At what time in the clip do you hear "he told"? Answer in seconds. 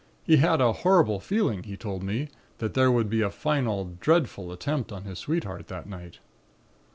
1.61-2.01